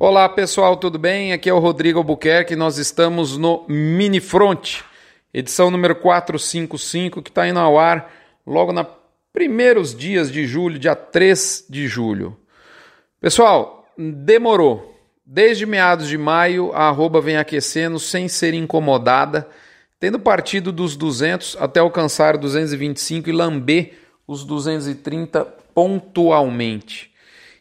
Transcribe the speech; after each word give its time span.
Olá 0.00 0.28
pessoal, 0.28 0.76
tudo 0.76 0.96
bem? 0.96 1.32
Aqui 1.32 1.50
é 1.50 1.52
o 1.52 1.58
Rodrigo 1.58 1.98
Albuquerque. 1.98 2.54
Nós 2.54 2.78
estamos 2.78 3.36
no 3.36 3.64
Mini 3.66 4.20
Front, 4.20 4.82
edição 5.34 5.72
número 5.72 5.96
455, 5.96 7.20
que 7.20 7.30
está 7.30 7.48
indo 7.48 7.58
ao 7.58 7.76
ar 7.76 8.08
logo 8.46 8.72
nos 8.72 8.86
primeiros 9.32 9.92
dias 9.96 10.30
de 10.30 10.46
julho, 10.46 10.78
dia 10.78 10.94
3 10.94 11.66
de 11.68 11.88
julho. 11.88 12.38
Pessoal, 13.20 13.88
demorou. 13.98 14.96
Desde 15.26 15.66
meados 15.66 16.06
de 16.06 16.16
maio, 16.16 16.70
a 16.74 16.86
arroba 16.86 17.20
vem 17.20 17.36
aquecendo 17.36 17.98
sem 17.98 18.28
ser 18.28 18.54
incomodada, 18.54 19.48
tendo 19.98 20.20
partido 20.20 20.70
dos 20.70 20.96
200 20.96 21.56
até 21.58 21.80
alcançar 21.80 22.36
225 22.36 23.30
e 23.30 23.32
lamber 23.32 23.98
os 24.28 24.44
230 24.44 25.44
pontualmente. 25.74 27.07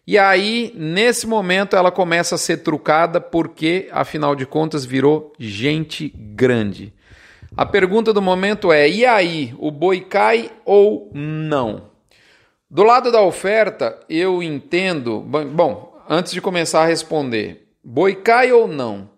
E 0.07 0.17
aí, 0.17 0.71
nesse 0.73 1.27
momento, 1.27 1.75
ela 1.75 1.91
começa 1.91 2.35
a 2.35 2.37
ser 2.37 2.59
trucada 2.63 3.19
porque, 3.19 3.89
afinal 3.91 4.37
de 4.37 4.45
contas, 4.45 4.85
virou 4.85 5.33
gente 5.37 6.07
grande. 6.15 6.93
A 7.57 7.65
pergunta 7.65 8.13
do 8.13 8.21
momento 8.21 8.71
é: 8.71 8.89
e 8.89 9.05
aí, 9.05 9.53
o 9.59 9.69
boi 9.69 9.99
cai 9.99 10.49
ou 10.63 11.11
não? 11.13 11.89
Do 12.71 12.83
lado 12.83 13.11
da 13.11 13.21
oferta, 13.21 13.99
eu 14.07 14.41
entendo. 14.41 15.19
Bom, 15.19 16.01
antes 16.09 16.31
de 16.31 16.39
começar 16.39 16.83
a 16.83 16.87
responder, 16.87 17.67
boi 17.83 18.15
cai 18.15 18.53
ou 18.53 18.65
não? 18.65 19.09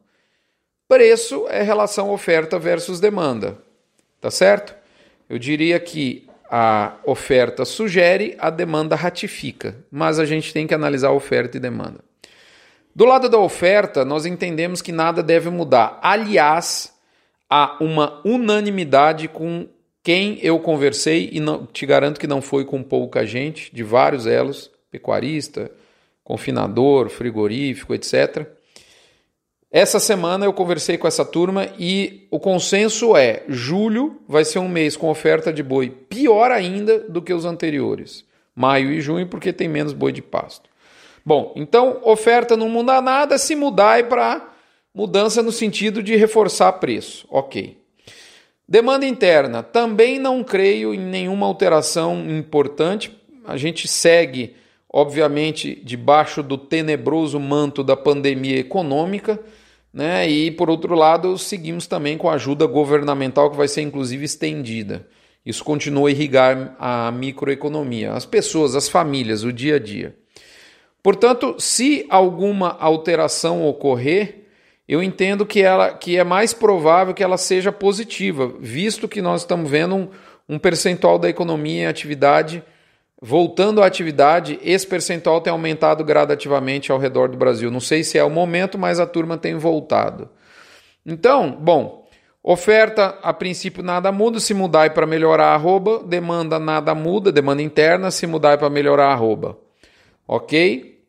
Preço 0.88 1.46
é 1.50 1.62
relação 1.62 2.10
oferta 2.10 2.58
versus 2.58 3.00
demanda, 3.00 3.60
tá 4.20 4.32
certo? 4.32 4.76
Eu 5.30 5.38
diria 5.38 5.80
que 5.80 6.29
a 6.50 6.96
oferta 7.06 7.64
sugere, 7.64 8.36
a 8.40 8.50
demanda 8.50 8.96
ratifica, 8.96 9.76
mas 9.92 10.20
a 10.20 10.26
gente 10.26 10.52
tem 10.52 10.66
que 10.66 10.74
analisar 10.74 11.12
oferta 11.12 11.58
e 11.58 11.60
demanda. 11.60 12.00
Do 12.96 13.06
lado 13.06 13.30
da 13.30 13.38
oferta, 13.38 14.04
nós 14.04 14.26
entendemos 14.26 14.82
que 14.82 14.92
nada 14.92 15.22
deve 15.22 15.50
mudar. 15.50 16.00
Aliás, 16.02 16.94
há 17.50 17.78
uma 17.80 18.20
unanimidade 18.26 19.28
com 19.28 19.68
quem 20.04 20.40
eu 20.42 20.60
conversei, 20.60 21.30
e 21.32 21.40
não, 21.40 21.66
te 21.66 21.86
garanto 21.86 22.20
que 22.20 22.28
não 22.28 22.42
foi 22.42 22.66
com 22.66 22.82
pouca 22.82 23.26
gente, 23.26 23.74
de 23.74 23.84
vários 23.84 24.26
elos, 24.26 24.72
pecuarista, 24.90 25.70
confinador, 26.24 27.10
frigorífico, 27.10 27.94
etc. 27.94 28.48
Essa 29.72 30.00
semana 30.00 30.46
eu 30.46 30.54
conversei 30.54 30.98
com 30.98 31.08
essa 31.08 31.24
turma 31.24 31.68
e 31.78 32.28
o 32.32 32.40
consenso 32.40 33.16
é: 33.16 33.44
julho 33.48 34.20
vai 34.28 34.44
ser 34.44 34.58
um 34.60 34.68
mês 34.68 34.98
com 34.98 35.10
oferta 35.10 35.54
de 35.54 35.62
boi 35.62 35.90
pior 35.90 36.52
ainda 36.52 37.00
do 37.00 37.22
que 37.22 37.34
os 37.34 37.46
anteriores. 37.46 38.26
Maio 38.56 38.92
e 38.92 39.00
junho, 39.00 39.28
porque 39.28 39.54
tem 39.54 39.68
menos 39.68 39.94
boi 39.94 40.12
de 40.12 40.22
pasto. 40.22 40.70
Bom, 41.24 41.54
então 41.56 42.02
oferta 42.04 42.58
não 42.58 42.68
muda 42.68 43.00
nada, 43.00 43.38
se 43.38 43.56
mudar 43.56 44.00
é 44.00 44.04
para 44.04 44.50
mudança 44.94 45.44
no 45.44 45.52
sentido 45.52 46.02
de 46.02 46.16
reforçar 46.16 46.74
preço. 46.74 47.28
Ok. 47.30 47.78
Demanda 48.68 49.06
interna, 49.06 49.64
também 49.64 50.20
não 50.20 50.44
creio 50.44 50.94
em 50.94 51.00
nenhuma 51.00 51.46
alteração 51.46 52.20
importante. 52.30 53.16
A 53.46 53.58
gente 53.58 53.88
segue, 53.88 54.56
obviamente, 54.92 55.80
debaixo 55.84 56.42
do 56.42 56.58
tenebroso 56.58 57.40
manto 57.40 57.84
da 57.84 57.96
pandemia 57.96 58.58
econômica 58.58 59.40
né? 59.94 60.30
E 60.30 60.52
por 60.52 60.70
outro 60.70 60.96
lado, 60.96 61.38
seguimos 61.38 61.88
também 61.88 62.18
com 62.18 62.30
a 62.30 62.34
ajuda 62.34 62.66
governamental 62.66 63.50
que 63.50 63.58
vai 63.58 63.68
ser 63.68 63.82
inclusive 63.82 64.24
estendida. 64.24 65.08
Isso 65.46 65.64
continua 65.64 66.10
a 66.10 66.12
irrigar 66.12 66.76
a 66.80 67.12
microeconomia, 67.12 68.14
as 68.14 68.26
pessoas, 68.26 68.76
as 68.76 68.88
famílias, 68.88 69.44
o 69.44 69.52
dia 69.52 69.78
a 69.78 69.80
dia. 69.80 70.16
Portanto, 71.02 71.56
se 71.58 72.06
alguma 72.10 72.78
alteração 72.80 73.66
ocorrer, 73.66 74.48
eu 74.88 75.02
entendo 75.02 75.46
que, 75.46 75.62
ela, 75.62 75.94
que 75.94 76.18
é 76.18 76.24
mais 76.24 76.54
provável 76.54 77.14
que 77.14 77.24
ela 77.24 77.38
seja 77.38 77.72
positiva, 77.72 78.54
visto 78.60 79.08
que 79.08 79.22
nós 79.22 79.42
estamos 79.42 79.70
vendo 79.70 79.96
um, 79.96 80.10
um 80.48 80.60
percentual 80.60 81.18
da 81.18 81.30
economia 81.30 81.84
em 81.84 81.88
atividade 81.88 82.62
Voltando 83.22 83.84
à 83.84 83.86
atividade, 83.86 84.58
esse 84.64 84.88
percentual 84.88 85.42
tem 85.42 85.52
aumentado 85.52 86.06
gradativamente 86.06 86.90
ao 86.90 86.98
redor 86.98 87.28
do 87.28 87.38
Brasil. 87.38 87.70
Não 87.70 87.82
sei 87.82 88.02
se 88.02 88.18
é 88.18 88.24
o 88.24 88.30
momento, 88.30 88.78
mas 88.78 88.98
a 88.98 89.06
turma 89.06 89.38
tem 89.38 89.56
voltado. 89.56 90.30
Então, 91.06 91.52
bom, 91.52 92.08
oferta 92.42 93.20
a 93.22 93.34
princípio 93.34 93.84
nada 93.84 94.10
muda, 94.10 94.40
se 94.40 94.54
mudar 94.54 94.94
para 94.94 95.06
melhorar 95.06 95.54
arroba, 95.54 96.02
demanda 96.02 96.58
nada 96.60 96.96
muda, 96.96 97.30
demanda 97.30 97.62
interna, 97.62 98.10
se 98.10 98.26
mudar 98.26 98.58
para 98.58 98.70
melhorar 98.70 99.12
arroba. 99.12 99.58
Ok? 100.26 101.04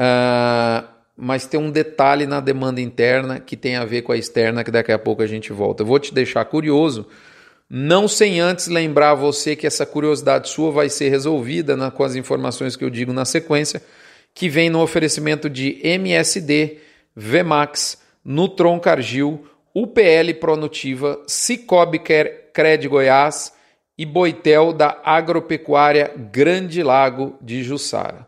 Uh, 0.00 0.88
mas 1.16 1.46
tem 1.46 1.60
um 1.60 1.70
detalhe 1.70 2.26
na 2.26 2.40
demanda 2.40 2.80
interna 2.80 3.38
que 3.38 3.56
tem 3.56 3.76
a 3.76 3.84
ver 3.84 4.02
com 4.02 4.10
a 4.10 4.16
externa, 4.16 4.64
que 4.64 4.70
daqui 4.70 4.90
a 4.90 4.98
pouco 4.98 5.22
a 5.22 5.26
gente 5.26 5.52
volta. 5.52 5.82
Eu 5.82 5.86
vou 5.86 5.98
te 6.00 6.12
deixar 6.12 6.44
curioso 6.44 7.06
não 7.70 8.08
sem 8.08 8.40
antes 8.40 8.66
lembrar 8.68 9.14
você 9.14 9.54
que 9.54 9.66
essa 9.66 9.84
curiosidade 9.84 10.48
sua 10.48 10.70
vai 10.70 10.88
ser 10.88 11.10
resolvida 11.10 11.76
né, 11.76 11.90
com 11.90 12.02
as 12.02 12.14
informações 12.14 12.76
que 12.76 12.84
eu 12.84 12.90
digo 12.90 13.12
na 13.12 13.24
sequência, 13.24 13.82
que 14.32 14.48
vem 14.48 14.70
no 14.70 14.80
oferecimento 14.80 15.50
de 15.50 15.78
MSD, 15.82 16.78
Vmax, 17.14 17.98
Nutron 18.24 18.80
Cargill, 18.80 19.44
UPL 19.74 20.34
Pronutiva, 20.40 21.20
Cicobi 21.26 21.98
Cred 21.98 22.88
Goiás 22.88 23.52
e 23.98 24.06
Boitel 24.06 24.72
da 24.72 25.00
Agropecuária 25.04 26.12
Grande 26.32 26.82
Lago 26.82 27.36
de 27.40 27.62
Jussara. 27.62 28.26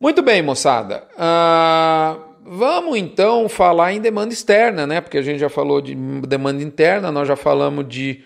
Muito 0.00 0.22
bem, 0.22 0.42
moçada. 0.42 1.04
Uh, 1.14 2.20
vamos 2.44 2.96
então 2.96 3.48
falar 3.48 3.92
em 3.92 4.00
demanda 4.00 4.32
externa, 4.32 4.86
né? 4.86 5.00
Porque 5.00 5.18
a 5.18 5.22
gente 5.22 5.38
já 5.38 5.48
falou 5.48 5.80
de 5.80 5.94
demanda 5.94 6.62
interna, 6.62 7.12
nós 7.12 7.28
já 7.28 7.36
falamos 7.36 7.86
de 7.88 8.24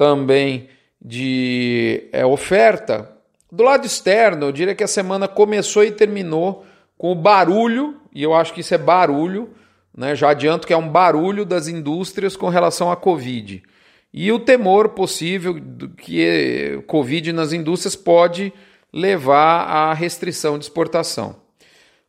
também 0.00 0.70
de 0.98 2.08
é, 2.10 2.24
oferta. 2.24 3.14
Do 3.52 3.62
lado 3.62 3.84
externo, 3.84 4.46
eu 4.46 4.52
diria 4.52 4.74
que 4.74 4.82
a 4.82 4.88
semana 4.88 5.28
começou 5.28 5.84
e 5.84 5.92
terminou 5.92 6.64
com 6.96 7.12
o 7.12 7.14
barulho, 7.14 8.00
e 8.10 8.22
eu 8.22 8.32
acho 8.32 8.54
que 8.54 8.62
isso 8.62 8.72
é 8.72 8.78
barulho, 8.78 9.50
né? 9.94 10.16
já 10.16 10.30
adianto 10.30 10.66
que 10.66 10.72
é 10.72 10.76
um 10.76 10.88
barulho 10.88 11.44
das 11.44 11.68
indústrias 11.68 12.34
com 12.34 12.48
relação 12.48 12.90
à 12.90 12.96
Covid. 12.96 13.62
E 14.10 14.32
o 14.32 14.38
temor 14.38 14.88
possível 14.88 15.60
que 15.98 16.82
Covid 16.86 17.30
nas 17.34 17.52
indústrias 17.52 17.94
pode 17.94 18.54
levar 18.90 19.64
à 19.64 19.92
restrição 19.92 20.58
de 20.58 20.64
exportação. 20.64 21.36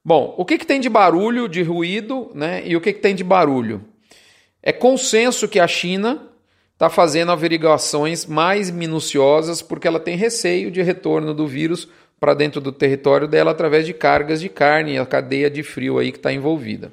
Bom, 0.04 0.34
o 0.38 0.46
que, 0.46 0.58
que 0.58 0.66
tem 0.66 0.80
de 0.80 0.88
barulho, 0.88 1.50
de 1.50 1.62
ruído, 1.62 2.32
né? 2.34 2.64
E 2.66 2.74
o 2.74 2.80
que, 2.80 2.94
que 2.94 3.02
tem 3.02 3.14
de 3.14 3.24
barulho? 3.24 3.84
É 4.64 4.72
consenso 4.72 5.46
que 5.46 5.60
a 5.60 5.68
China 5.68 6.31
está 6.82 6.90
fazendo 6.90 7.32
averiguações 7.32 8.26
mais 8.26 8.72
minuciosas 8.72 9.62
porque 9.62 9.88
ela 9.88 10.00
tem 10.00 10.18
receio 10.18 10.72
de 10.72 10.82
retorno 10.82 11.32
do 11.32 11.46
vírus 11.46 11.88
para 12.20 12.34
dentro 12.34 12.60
do 12.60 12.72
território 12.72 13.28
dela 13.28 13.52
através 13.52 13.86
de 13.86 13.94
cargas 13.94 14.42
de 14.42 14.50
carne 14.50 14.94
e 14.94 14.98
a 14.98 15.06
cadeia 15.06 15.48
de 15.48 15.62
frio 15.62 16.00
aí 16.00 16.12
que 16.12 16.18
está 16.18 16.34
envolvida. 16.34 16.92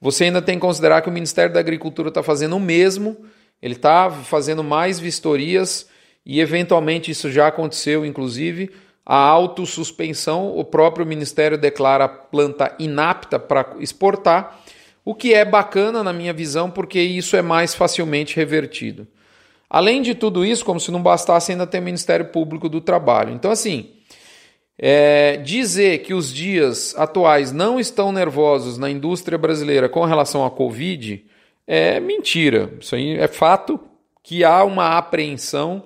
Você 0.00 0.22
ainda 0.22 0.40
tem 0.40 0.54
que 0.54 0.60
considerar 0.60 1.02
que 1.02 1.08
o 1.08 1.12
Ministério 1.12 1.52
da 1.52 1.58
Agricultura 1.58 2.10
está 2.10 2.22
fazendo 2.22 2.54
o 2.54 2.60
mesmo, 2.60 3.16
ele 3.60 3.74
está 3.74 4.08
fazendo 4.08 4.62
mais 4.62 5.00
vistorias 5.00 5.88
e 6.24 6.40
eventualmente 6.40 7.10
isso 7.10 7.28
já 7.28 7.48
aconteceu, 7.48 8.06
inclusive 8.06 8.70
a 9.04 9.16
autossuspensão, 9.16 10.56
o 10.56 10.64
próprio 10.64 11.04
Ministério 11.04 11.58
declara 11.58 12.04
a 12.04 12.08
planta 12.08 12.72
inapta 12.78 13.36
para 13.36 13.74
exportar 13.80 14.60
o 15.08 15.14
que 15.14 15.32
é 15.32 15.42
bacana 15.42 16.04
na 16.04 16.12
minha 16.12 16.34
visão, 16.34 16.70
porque 16.70 17.00
isso 17.00 17.34
é 17.34 17.40
mais 17.40 17.74
facilmente 17.74 18.36
revertido. 18.36 19.08
Além 19.70 20.02
de 20.02 20.14
tudo 20.14 20.44
isso, 20.44 20.62
como 20.62 20.78
se 20.78 20.90
não 20.90 21.02
bastasse, 21.02 21.50
ainda 21.50 21.66
tem 21.66 21.80
o 21.80 21.84
Ministério 21.84 22.26
Público 22.26 22.68
do 22.68 22.78
Trabalho. 22.78 23.32
Então, 23.32 23.50
assim, 23.50 23.88
é, 24.76 25.38
dizer 25.38 26.00
que 26.00 26.12
os 26.12 26.30
dias 26.30 26.94
atuais 26.94 27.52
não 27.52 27.80
estão 27.80 28.12
nervosos 28.12 28.76
na 28.76 28.90
indústria 28.90 29.38
brasileira 29.38 29.88
com 29.88 30.04
relação 30.04 30.44
à 30.44 30.50
Covid 30.50 31.24
é 31.66 31.98
mentira. 32.00 32.70
Isso 32.78 32.94
aí 32.94 33.16
é 33.16 33.28
fato 33.28 33.80
que 34.22 34.44
há 34.44 34.62
uma 34.62 34.98
apreensão, 34.98 35.84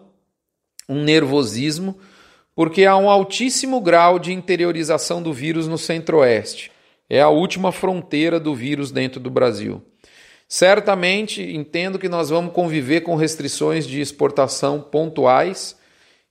um 0.89 1.01
nervosismo, 1.01 1.97
porque 2.57 2.85
há 2.85 2.97
um 2.97 3.09
altíssimo 3.09 3.81
grau 3.81 4.19
de 4.19 4.33
interiorização 4.33 5.23
do 5.23 5.33
vírus 5.33 5.69
no 5.69 5.79
centro-oeste 5.79 6.72
é 7.13 7.21
a 7.21 7.29
última 7.29 7.71
fronteira 7.71 8.41
do 8.41 8.55
vírus 8.55 8.91
dentro 8.91 9.21
do 9.21 9.29
Brasil. 9.29 9.83
Certamente 10.49 11.43
entendo 11.43 11.99
que 11.99 12.09
nós 12.09 12.31
vamos 12.31 12.55
conviver 12.55 13.03
com 13.03 13.17
restrições 13.17 13.87
de 13.87 14.01
exportação 14.01 14.81
pontuais 14.81 15.77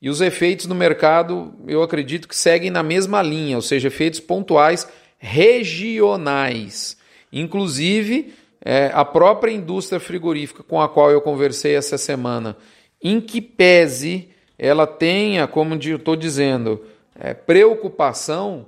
e 0.01 0.09
os 0.09 0.21
efeitos 0.21 0.65
no 0.65 0.73
mercado, 0.73 1.53
eu 1.67 1.83
acredito 1.83 2.27
que 2.27 2.35
seguem 2.35 2.71
na 2.71 2.81
mesma 2.81 3.21
linha, 3.21 3.57
ou 3.57 3.61
seja, 3.61 3.89
efeitos 3.89 4.19
pontuais 4.19 4.89
regionais. 5.19 6.97
Inclusive, 7.31 8.33
é, 8.59 8.89
a 8.91 9.05
própria 9.05 9.51
indústria 9.51 9.99
frigorífica 9.99 10.63
com 10.63 10.81
a 10.81 10.89
qual 10.89 11.11
eu 11.11 11.21
conversei 11.21 11.75
essa 11.75 11.95
semana, 11.95 12.57
em 12.99 13.21
que 13.21 13.39
pese 13.39 14.29
ela 14.57 14.87
tenha, 14.87 15.45
como 15.45 15.75
eu 15.75 15.97
estou 15.97 16.15
dizendo, 16.15 16.83
é, 17.13 17.35
preocupação, 17.35 18.65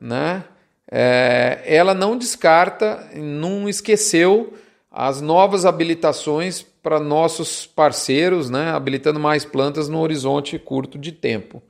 né? 0.00 0.44
É, 0.94 1.62
ela 1.64 1.94
não 1.94 2.18
descarta, 2.18 3.08
não 3.14 3.66
esqueceu 3.66 4.52
as 4.90 5.22
novas 5.22 5.64
habilitações 5.64 6.60
para 6.60 7.00
nossos 7.00 7.66
parceiros, 7.66 8.50
né, 8.50 8.72
habilitando 8.72 9.18
mais 9.18 9.42
plantas 9.42 9.88
no 9.88 9.98
horizonte 9.98 10.58
curto 10.58 10.98
de 10.98 11.10
tempo. 11.10 11.62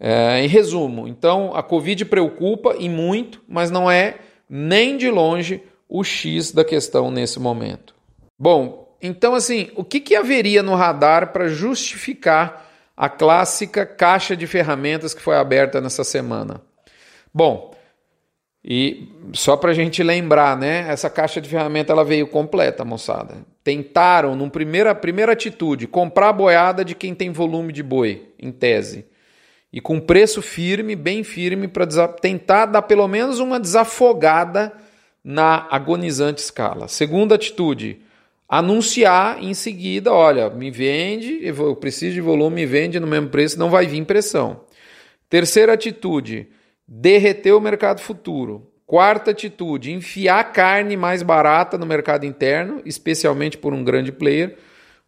É, 0.00 0.40
em 0.40 0.48
resumo, 0.48 1.06
então 1.06 1.54
a 1.54 1.62
Covid 1.62 2.04
preocupa 2.06 2.74
e 2.76 2.88
muito, 2.88 3.40
mas 3.46 3.70
não 3.70 3.88
é 3.88 4.16
nem 4.50 4.96
de 4.96 5.08
longe 5.08 5.62
o 5.88 6.02
X 6.02 6.50
da 6.50 6.64
questão 6.64 7.12
nesse 7.12 7.38
momento. 7.38 7.94
Bom, 8.36 8.92
então 9.00 9.36
assim, 9.36 9.70
o 9.76 9.84
que, 9.84 10.00
que 10.00 10.16
haveria 10.16 10.64
no 10.64 10.74
radar 10.74 11.32
para 11.32 11.46
justificar 11.46 12.68
a 12.96 13.08
clássica 13.08 13.86
caixa 13.86 14.36
de 14.36 14.48
ferramentas 14.48 15.14
que 15.14 15.22
foi 15.22 15.36
aberta 15.36 15.80
nessa 15.80 16.02
semana? 16.02 16.60
Bom, 17.32 17.72
e 18.64 19.08
só 19.32 19.56
para 19.56 19.72
a 19.72 19.74
gente 19.74 20.02
lembrar, 20.02 20.56
né? 20.56 20.86
Essa 20.88 21.10
caixa 21.10 21.40
de 21.40 21.48
ferramenta 21.48 21.92
ela 21.92 22.04
veio 22.04 22.28
completa, 22.28 22.84
moçada. 22.84 23.44
Tentaram, 23.64 24.36
numa 24.36 24.50
primeira, 24.50 24.94
primeira 24.94 25.32
atitude, 25.32 25.88
comprar 25.88 26.28
a 26.28 26.32
boiada 26.32 26.84
de 26.84 26.94
quem 26.94 27.14
tem 27.14 27.30
volume 27.30 27.72
de 27.72 27.82
boi, 27.82 28.28
em 28.38 28.52
tese. 28.52 29.04
E 29.72 29.80
com 29.80 29.98
preço 29.98 30.40
firme, 30.40 30.94
bem 30.94 31.24
firme, 31.24 31.66
para 31.66 31.86
tentar 32.08 32.66
dar 32.66 32.82
pelo 32.82 33.08
menos 33.08 33.40
uma 33.40 33.58
desafogada 33.58 34.72
na 35.24 35.66
agonizante 35.70 36.40
escala. 36.40 36.86
Segunda 36.86 37.34
atitude, 37.34 38.00
anunciar 38.48 39.42
em 39.42 39.54
seguida: 39.54 40.12
olha, 40.12 40.50
me 40.50 40.70
vende, 40.70 41.40
eu 41.42 41.74
preciso 41.74 42.14
de 42.14 42.20
volume, 42.20 42.56
me 42.56 42.66
vende 42.66 43.00
no 43.00 43.06
mesmo 43.08 43.28
preço, 43.28 43.58
não 43.58 43.70
vai 43.70 43.86
vir 43.86 44.04
pressão. 44.04 44.60
Terceira 45.28 45.72
atitude 45.72 46.48
derreter 46.86 47.52
o 47.52 47.60
mercado 47.60 48.00
futuro. 48.00 48.70
Quarta 48.86 49.30
atitude, 49.30 49.92
enfiar 49.92 50.52
carne 50.52 50.96
mais 50.96 51.22
barata 51.22 51.78
no 51.78 51.86
mercado 51.86 52.26
interno, 52.26 52.82
especialmente 52.84 53.56
por 53.56 53.72
um 53.72 53.82
grande 53.82 54.12
player, 54.12 54.58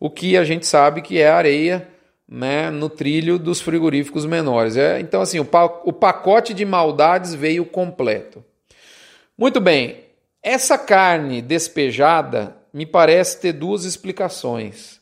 o 0.01 0.09
que 0.09 0.37
a 0.37 0.45
gente 0.45 0.67
sabe 0.67 1.03
que 1.03 1.19
é 1.19 1.29
areia 1.29 1.87
né, 2.29 2.71
no 2.71 2.89
trilho 2.89 3.39
dos 3.39 3.61
frigoríficos 3.61 4.25
menores. 4.25 4.77
É, 4.77 5.01
então, 5.01 5.21
assim, 5.21 5.39
o, 5.39 5.45
pa 5.45 5.67
o 5.85 5.93
pacote 5.93 6.55
de 6.55 6.65
maldades 6.65 7.35
veio 7.35 7.65
completo. 7.65 8.45
Muito 9.37 9.61
bem, 9.61 10.05
essa 10.43 10.79
carne 10.79 11.43
despejada 11.43 12.57
me 12.73 12.87
parece 12.87 13.41
ter 13.41 13.53
duas 13.53 13.85
explicações. 13.85 15.01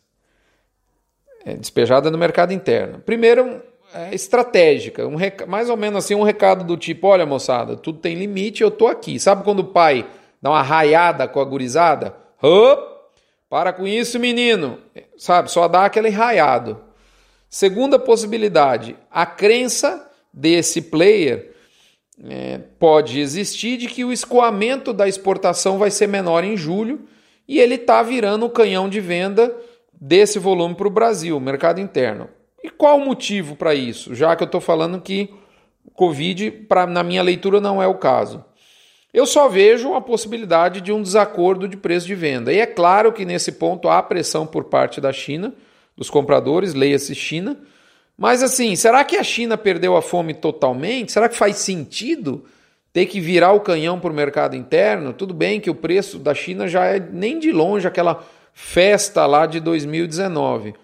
É, 1.44 1.54
despejada 1.54 2.10
no 2.10 2.18
mercado 2.18 2.52
interno. 2.52 3.00
Primeiro, 3.00 3.62
é, 3.94 4.14
estratégica, 4.14 5.06
um 5.06 5.16
rec... 5.16 5.46
mais 5.46 5.68
ou 5.68 5.76
menos 5.76 6.04
assim 6.04 6.14
um 6.14 6.22
recado 6.22 6.64
do 6.64 6.76
tipo, 6.76 7.06
olha 7.06 7.26
moçada, 7.26 7.76
tudo 7.76 7.98
tem 7.98 8.14
limite, 8.14 8.62
eu 8.62 8.70
tô 8.70 8.86
aqui. 8.86 9.18
Sabe 9.18 9.44
quando 9.44 9.60
o 9.60 9.64
pai 9.64 10.06
dá 10.40 10.50
uma 10.50 10.62
raiada 10.62 11.28
com 11.28 11.40
a 11.40 11.44
gurizada? 11.44 12.14
Para 13.48 13.72
com 13.72 13.86
isso, 13.86 14.18
menino. 14.18 14.78
Sabe, 15.16 15.50
só 15.50 15.68
dá 15.68 15.84
aquele 15.84 16.08
raiado. 16.08 16.80
Segunda 17.48 17.98
possibilidade, 17.98 18.96
a 19.10 19.26
crença 19.26 20.10
desse 20.32 20.80
player 20.80 21.52
é, 22.28 22.58
pode 22.78 23.20
existir 23.20 23.76
de 23.76 23.88
que 23.88 24.04
o 24.04 24.12
escoamento 24.12 24.92
da 24.92 25.06
exportação 25.06 25.78
vai 25.78 25.90
ser 25.90 26.06
menor 26.06 26.44
em 26.44 26.56
julho 26.56 27.00
e 27.46 27.60
ele 27.60 27.74
está 27.74 28.02
virando 28.02 28.46
o 28.46 28.50
canhão 28.50 28.88
de 28.88 29.00
venda 29.00 29.54
desse 29.92 30.38
volume 30.38 30.74
para 30.74 30.86
o 30.86 30.90
Brasil, 30.90 31.38
mercado 31.38 31.78
interno. 31.78 32.28
E 32.62 32.70
qual 32.70 32.98
o 32.98 33.04
motivo 33.04 33.56
para 33.56 33.74
isso? 33.74 34.14
Já 34.14 34.36
que 34.36 34.42
eu 34.42 34.46
estou 34.46 34.60
falando 34.60 35.00
que 35.00 35.30
Covid, 35.94 36.50
pra, 36.68 36.86
na 36.86 37.02
minha 37.02 37.22
leitura, 37.22 37.60
não 37.60 37.82
é 37.82 37.86
o 37.86 37.94
caso. 37.94 38.44
Eu 39.12 39.26
só 39.26 39.48
vejo 39.48 39.94
a 39.94 40.00
possibilidade 40.00 40.80
de 40.80 40.90
um 40.90 41.02
desacordo 41.02 41.68
de 41.68 41.76
preço 41.76 42.06
de 42.06 42.14
venda. 42.14 42.52
E 42.52 42.58
é 42.58 42.66
claro 42.66 43.12
que 43.12 43.24
nesse 43.24 43.52
ponto 43.52 43.88
há 43.88 44.02
pressão 44.02 44.46
por 44.46 44.64
parte 44.64 45.00
da 45.00 45.12
China, 45.12 45.52
dos 45.96 46.08
compradores, 46.08 46.72
leia-se 46.72 47.14
China. 47.14 47.58
Mas 48.16 48.42
assim, 48.42 48.74
será 48.74 49.04
que 49.04 49.16
a 49.16 49.22
China 49.22 49.58
perdeu 49.58 49.96
a 49.96 50.02
fome 50.02 50.32
totalmente? 50.32 51.12
Será 51.12 51.28
que 51.28 51.36
faz 51.36 51.56
sentido 51.56 52.44
ter 52.92 53.06
que 53.06 53.20
virar 53.20 53.52
o 53.52 53.60
canhão 53.60 54.00
para 54.00 54.10
o 54.10 54.14
mercado 54.14 54.56
interno? 54.56 55.12
Tudo 55.12 55.34
bem 55.34 55.60
que 55.60 55.68
o 55.68 55.74
preço 55.74 56.18
da 56.18 56.34
China 56.34 56.66
já 56.66 56.86
é 56.86 56.98
nem 56.98 57.38
de 57.38 57.52
longe 57.52 57.86
aquela 57.86 58.24
festa 58.54 59.26
lá 59.26 59.44
de 59.44 59.60
2019. 59.60 60.74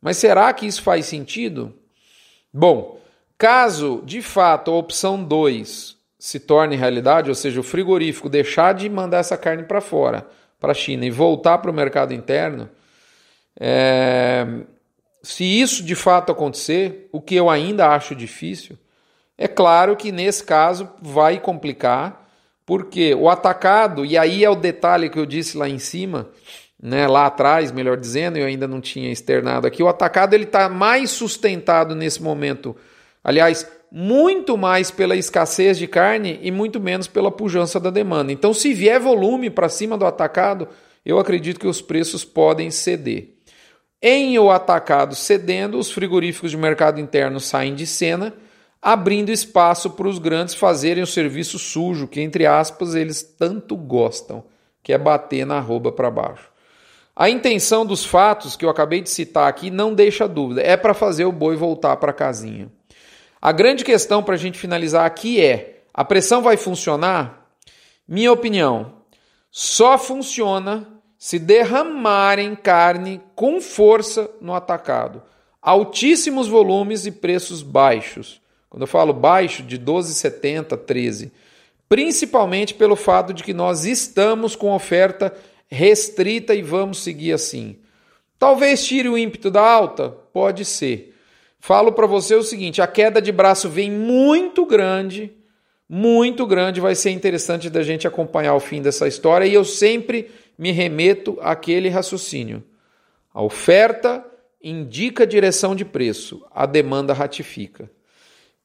Mas 0.00 0.16
será 0.16 0.52
que 0.52 0.66
isso 0.66 0.82
faz 0.82 1.06
sentido? 1.06 1.74
Bom, 2.52 3.00
caso 3.36 4.02
de 4.04 4.22
fato 4.22 4.70
a 4.70 4.74
opção 4.74 5.22
2 5.22 5.96
se 6.18 6.40
torne 6.40 6.76
realidade, 6.76 7.28
ou 7.28 7.34
seja, 7.34 7.60
o 7.60 7.62
frigorífico 7.62 8.28
deixar 8.28 8.74
de 8.74 8.88
mandar 8.88 9.18
essa 9.18 9.36
carne 9.36 9.62
para 9.62 9.80
fora, 9.80 10.26
para 10.58 10.72
a 10.72 10.74
China, 10.74 11.04
e 11.06 11.10
voltar 11.10 11.58
para 11.58 11.70
o 11.70 11.74
mercado 11.74 12.12
interno, 12.12 12.68
é... 13.58 14.44
se 15.22 15.44
isso 15.44 15.84
de 15.84 15.94
fato 15.94 16.32
acontecer, 16.32 17.08
o 17.12 17.20
que 17.20 17.36
eu 17.36 17.48
ainda 17.48 17.88
acho 17.88 18.16
difícil, 18.16 18.76
é 19.36 19.46
claro 19.46 19.94
que 19.94 20.10
nesse 20.10 20.42
caso 20.42 20.90
vai 21.00 21.38
complicar, 21.38 22.28
porque 22.66 23.14
o 23.14 23.30
atacado, 23.30 24.04
e 24.04 24.18
aí 24.18 24.44
é 24.44 24.50
o 24.50 24.56
detalhe 24.56 25.08
que 25.08 25.18
eu 25.18 25.24
disse 25.24 25.56
lá 25.56 25.68
em 25.68 25.78
cima, 25.78 26.28
né, 26.80 27.06
lá 27.08 27.26
atrás, 27.26 27.72
melhor 27.72 27.96
dizendo, 27.96 28.38
eu 28.38 28.46
ainda 28.46 28.68
não 28.68 28.80
tinha 28.80 29.10
externado 29.10 29.66
aqui, 29.66 29.82
o 29.82 29.88
atacado 29.88 30.34
ele 30.34 30.44
está 30.44 30.68
mais 30.68 31.10
sustentado 31.10 31.94
nesse 31.94 32.22
momento. 32.22 32.76
Aliás, 33.22 33.68
muito 33.90 34.56
mais 34.56 34.90
pela 34.90 35.16
escassez 35.16 35.78
de 35.78 35.86
carne 35.86 36.38
e 36.42 36.50
muito 36.50 36.78
menos 36.78 37.06
pela 37.06 37.30
pujança 37.30 37.80
da 37.80 37.90
demanda. 37.90 38.32
Então, 38.32 38.52
se 38.54 38.72
vier 38.72 39.00
volume 39.00 39.50
para 39.50 39.68
cima 39.68 39.96
do 39.96 40.06
atacado, 40.06 40.68
eu 41.04 41.18
acredito 41.18 41.58
que 41.58 41.66
os 41.66 41.80
preços 41.80 42.24
podem 42.24 42.70
ceder. 42.70 43.34
Em 44.00 44.38
o 44.38 44.50
atacado 44.50 45.16
cedendo, 45.16 45.78
os 45.78 45.90
frigoríficos 45.90 46.52
de 46.52 46.56
mercado 46.56 47.00
interno 47.00 47.40
saem 47.40 47.74
de 47.74 47.86
cena, 47.86 48.32
abrindo 48.80 49.32
espaço 49.32 49.90
para 49.90 50.06
os 50.06 50.20
grandes 50.20 50.54
fazerem 50.54 51.02
o 51.02 51.06
serviço 51.06 51.58
sujo, 51.58 52.06
que 52.06 52.20
entre 52.20 52.46
aspas 52.46 52.94
eles 52.94 53.22
tanto 53.22 53.76
gostam, 53.76 54.44
que 54.82 54.92
é 54.92 54.98
bater 54.98 55.44
na 55.44 55.56
arroba 55.56 55.90
para 55.90 56.10
baixo. 56.10 56.48
A 57.18 57.28
intenção 57.28 57.84
dos 57.84 58.04
fatos 58.04 58.54
que 58.54 58.64
eu 58.64 58.70
acabei 58.70 59.00
de 59.00 59.10
citar 59.10 59.48
aqui 59.48 59.72
não 59.72 59.92
deixa 59.92 60.28
dúvida, 60.28 60.62
é 60.62 60.76
para 60.76 60.94
fazer 60.94 61.24
o 61.24 61.32
boi 61.32 61.56
voltar 61.56 61.96
para 61.96 62.12
a 62.12 62.14
casinha. 62.14 62.70
A 63.42 63.50
grande 63.50 63.82
questão 63.82 64.22
para 64.22 64.36
a 64.36 64.38
gente 64.38 64.56
finalizar 64.56 65.04
aqui 65.04 65.44
é: 65.44 65.82
a 65.92 66.04
pressão 66.04 66.42
vai 66.42 66.56
funcionar? 66.56 67.50
Minha 68.06 68.30
opinião, 68.32 68.92
só 69.50 69.98
funciona 69.98 70.86
se 71.18 71.40
derramarem 71.40 72.54
carne 72.54 73.20
com 73.34 73.60
força 73.60 74.30
no 74.40 74.54
atacado. 74.54 75.20
Altíssimos 75.60 76.46
volumes 76.46 77.04
e 77.04 77.10
preços 77.10 77.64
baixos. 77.64 78.40
Quando 78.70 78.82
eu 78.82 78.86
falo 78.86 79.12
baixo, 79.12 79.64
de 79.64 79.76
12,70, 79.76 80.76
13. 80.76 81.32
Principalmente 81.88 82.74
pelo 82.74 82.94
fato 82.94 83.34
de 83.34 83.42
que 83.42 83.52
nós 83.52 83.84
estamos 83.84 84.54
com 84.54 84.72
oferta 84.72 85.34
restrita 85.68 86.54
e 86.54 86.62
vamos 86.62 87.02
seguir 87.02 87.32
assim. 87.32 87.76
Talvez 88.38 88.86
tire 88.86 89.08
o 89.08 89.18
ímpeto 89.18 89.50
da 89.50 89.62
alta? 89.62 90.10
Pode 90.32 90.64
ser. 90.64 91.14
Falo 91.60 91.92
para 91.92 92.06
você 92.06 92.34
o 92.34 92.42
seguinte: 92.42 92.80
a 92.80 92.86
queda 92.86 93.20
de 93.20 93.32
braço 93.32 93.68
vem 93.68 93.90
muito 93.90 94.64
grande, 94.64 95.32
muito 95.88 96.46
grande. 96.46 96.80
Vai 96.80 96.94
ser 96.94 97.10
interessante 97.10 97.68
da 97.68 97.82
gente 97.82 98.06
acompanhar 98.06 98.54
o 98.54 98.60
fim 98.60 98.80
dessa 98.80 99.08
história 99.08 99.44
e 99.44 99.54
eu 99.54 99.64
sempre 99.64 100.30
me 100.56 100.70
remeto 100.70 101.38
àquele 101.40 101.88
raciocínio. 101.88 102.62
A 103.32 103.42
oferta 103.42 104.24
indica 104.62 105.26
direção 105.26 105.74
de 105.74 105.84
preço, 105.84 106.44
a 106.52 106.66
demanda 106.66 107.12
ratifica. 107.12 107.90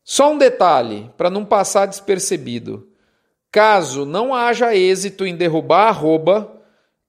Só 0.04 0.34
um 0.34 0.38
detalhe 0.38 1.10
para 1.18 1.30
não 1.30 1.46
passar 1.46 1.86
despercebido: 1.88 2.88
caso 3.52 4.06
não 4.06 4.36
haja 4.36 4.76
êxito 4.76 5.26
em 5.26 5.36
derrubar 5.36 5.86
a 5.86 5.90
arroba, 5.90 6.63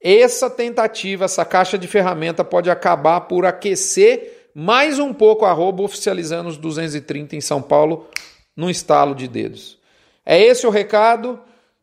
essa 0.04 0.50
tentativa, 0.50 1.24
essa 1.24 1.46
caixa 1.46 1.78
de 1.78 1.88
ferramenta 1.88 2.44
pode 2.44 2.70
acabar 2.70 3.22
por 3.22 3.46
aquecer 3.46 4.50
mais 4.54 4.98
um 4.98 5.14
pouco 5.14 5.46
a 5.46 5.50
arroba, 5.50 5.82
oficializando 5.82 6.48
os 6.48 6.58
230 6.58 7.34
em 7.34 7.40
São 7.40 7.62
Paulo 7.62 8.06
no 8.54 8.68
estalo 8.68 9.14
de 9.14 9.26
dedos. 9.26 9.78
É 10.24 10.40
esse 10.40 10.66
o 10.66 10.70
recado. 10.70 11.40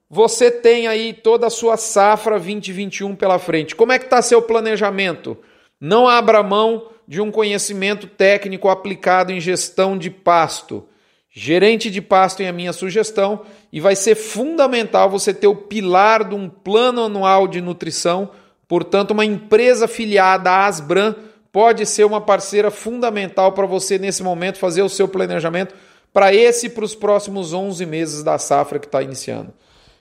Você 0.09 0.51
tem 0.51 0.87
aí 0.87 1.13
toda 1.13 1.47
a 1.47 1.49
sua 1.49 1.77
safra 1.77 2.37
2021 2.37 3.15
pela 3.15 3.39
frente. 3.39 3.75
Como 3.75 3.91
é 3.91 3.97
que 3.97 4.05
está 4.05 4.21
seu 4.21 4.41
planejamento? 4.41 5.37
Não 5.79 6.07
abra 6.07 6.43
mão 6.43 6.89
de 7.07 7.19
um 7.19 7.31
conhecimento 7.31 8.07
técnico 8.07 8.69
aplicado 8.69 9.31
em 9.31 9.41
gestão 9.41 9.97
de 9.97 10.09
pasto. 10.09 10.87
Gerente 11.33 11.89
de 11.89 12.01
pasto 12.01 12.41
é 12.41 12.49
a 12.49 12.53
minha 12.53 12.73
sugestão 12.73 13.41
e 13.71 13.79
vai 13.79 13.95
ser 13.95 14.15
fundamental 14.15 15.09
você 15.09 15.33
ter 15.33 15.47
o 15.47 15.55
pilar 15.55 16.25
de 16.27 16.35
um 16.35 16.49
plano 16.49 17.05
anual 17.05 17.47
de 17.47 17.61
nutrição. 17.61 18.29
Portanto, 18.67 19.11
uma 19.11 19.23
empresa 19.23 19.87
filiada 19.87 20.51
à 20.51 20.65
Asbran 20.65 21.15
pode 21.49 21.85
ser 21.85 22.03
uma 22.03 22.19
parceira 22.19 22.69
fundamental 22.69 23.53
para 23.53 23.65
você 23.65 23.97
nesse 23.97 24.21
momento 24.21 24.59
fazer 24.59 24.81
o 24.81 24.89
seu 24.89 25.07
planejamento 25.07 25.73
para 26.11 26.33
esse 26.33 26.65
e 26.65 26.69
para 26.69 26.83
os 26.83 26.93
próximos 26.93 27.53
11 27.53 27.85
meses 27.85 28.23
da 28.23 28.37
safra 28.37 28.77
que 28.77 28.85
está 28.85 29.01
iniciando. 29.01 29.53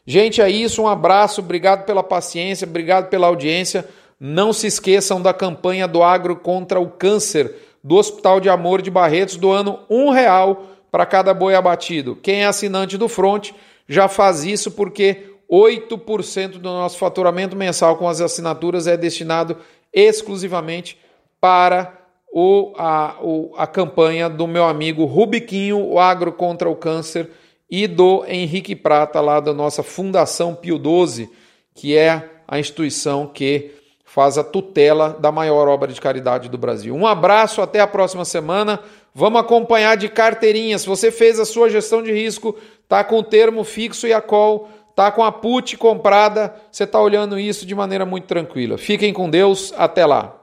Gente, 0.05 0.41
é 0.41 0.51
isso. 0.51 0.83
Um 0.83 0.89
abraço, 0.89 1.41
obrigado 1.41 1.85
pela 1.85 2.03
paciência, 2.03 2.67
obrigado 2.67 3.09
pela 3.09 3.29
audiência. 3.29 3.89
Não 4.19 4.53
se 4.53 4.67
esqueçam 4.67 5.23
da 5.23 5.33
campanha 5.33 5.87
do 5.87 6.03
Agro 6.03 6.35
contra 6.35 6.81
o 6.81 6.91
Câncer 6.91 7.55
do 7.83 7.95
Hospital 7.95 8.41
de 8.41 8.49
Amor 8.49 8.83
de 8.83 8.91
Barretos, 8.91 9.37
doando 9.37 9.79
um 9.89 10.11
real 10.11 10.70
para 10.91 11.07
cada 11.07 11.33
boi 11.33 11.55
abatido. 11.55 12.17
Quem 12.17 12.43
é 12.43 12.47
assinante 12.47 12.99
do 12.99 13.09
Front 13.09 13.51
já 13.89 14.09
faz 14.09 14.45
isso 14.45 14.71
porque 14.71 15.31
8% 15.51 16.53
do 16.53 16.69
nosso 16.69 16.99
faturamento 16.99 17.57
mensal 17.57 17.97
com 17.97 18.09
as 18.09 18.21
assinaturas 18.21 18.87
é 18.87 18.97
destinado 18.97 19.57
exclusivamente 19.93 20.99
para 21.41 21.99
o, 22.33 22.73
a, 22.77 23.17
o, 23.21 23.53
a 23.57 23.67
campanha 23.67 24.29
do 24.29 24.47
meu 24.47 24.65
amigo 24.65 25.05
Rubiquinho, 25.05 25.85
o 25.85 25.99
Agro 25.99 26.33
contra 26.33 26.71
o 26.71 26.77
Câncer, 26.77 27.31
e 27.69 27.87
do 27.87 28.25
Henrique 28.27 28.77
Prata, 28.77 29.21
lá 29.21 29.41
da 29.41 29.53
nossa 29.53 29.83
Fundação 29.83 30.55
Pio 30.55 30.79
12, 30.79 31.31
que 31.75 31.97
é 31.97 32.29
a 32.47 32.59
instituição 32.59 33.27
que 33.27 33.73
faz 34.13 34.37
a 34.37 34.43
tutela 34.43 35.17
da 35.21 35.31
maior 35.31 35.69
obra 35.69 35.93
de 35.93 36.01
caridade 36.01 36.49
do 36.49 36.59
Brasil. 36.59 36.97
Um 36.97 37.07
abraço, 37.07 37.63
até 37.63 37.79
a 37.79 37.87
próxima 37.87 38.25
semana. 38.25 38.81
Vamos 39.15 39.41
acompanhar 39.41 39.97
de 39.97 40.09
carteirinha. 40.09 40.77
Se 40.79 40.87
você 40.89 41.13
fez 41.13 41.39
a 41.39 41.45
sua 41.45 41.71
gestão 41.71 42.03
de 42.03 42.13
risco, 42.13 42.57
tá 42.89 43.05
com 43.05 43.19
o 43.19 43.23
termo 43.23 43.63
fixo 43.63 44.09
e 44.09 44.13
a 44.13 44.21
call, 44.21 44.69
tá 44.97 45.13
com 45.13 45.23
a 45.23 45.31
put 45.31 45.77
comprada, 45.77 46.53
você 46.73 46.83
está 46.83 47.01
olhando 47.01 47.39
isso 47.39 47.65
de 47.65 47.73
maneira 47.73 48.05
muito 48.05 48.27
tranquila. 48.27 48.77
Fiquem 48.77 49.13
com 49.13 49.31
Deus, 49.31 49.73
até 49.77 50.05
lá. 50.05 50.40